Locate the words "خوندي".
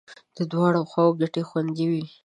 1.49-1.85